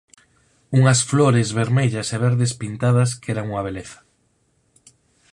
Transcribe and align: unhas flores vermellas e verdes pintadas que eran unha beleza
unhas 0.77 0.99
flores 1.09 1.49
vermellas 1.59 2.07
e 2.15 2.17
verdes 2.25 2.53
pintadas 2.61 3.09
que 3.21 3.29
eran 3.33 3.49
unha 3.51 3.65
beleza 3.67 3.99